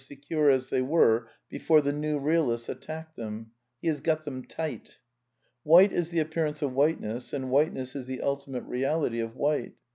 [0.01, 3.51] ^ secure as they were before the new realists attacked them;
[3.83, 4.97] he has got them tight.
[5.61, 9.75] White is the appearance of white ness, and whiteness is the ultimate reality of white.